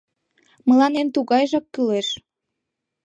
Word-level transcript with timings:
Мыланем 0.67 1.07
тугайжак 1.15 1.65
кӱлеш. 1.73 2.07